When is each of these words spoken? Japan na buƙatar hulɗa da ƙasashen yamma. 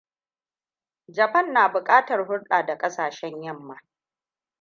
Japan 1.07 1.51
na 1.53 1.69
buƙatar 1.69 2.21
hulɗa 2.27 2.63
da 2.65 2.77
ƙasashen 2.77 3.41
yamma. 3.43 3.81